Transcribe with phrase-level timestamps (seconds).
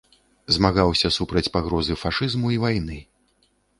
[0.55, 2.99] Змагаўся супраць пагрозы фашызму і вайны.